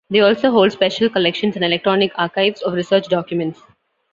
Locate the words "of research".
2.63-3.05